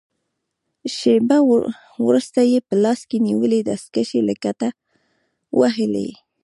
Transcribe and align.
شېبه 0.95 1.37
وروسته 2.05 2.39
يې 2.51 2.59
په 2.67 2.75
لاس 2.83 2.99
کې 3.09 3.17
نیولې 3.27 3.59
دستکشې 3.69 4.19
له 4.27 4.33
کټه 4.43 4.69
ووهلې. 5.57 6.09